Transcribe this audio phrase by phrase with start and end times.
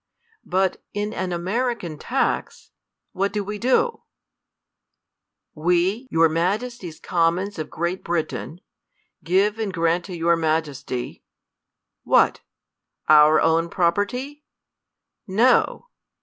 [0.47, 2.71] But in an American" tax,
[3.11, 4.01] what do we do?
[5.53, 8.61] We, your Majesty's Commons of Great Britain,
[9.23, 11.23] give and grant to your Majesty,
[12.03, 12.39] what?
[13.09, 14.43] our own property?
[15.27, 15.89] No.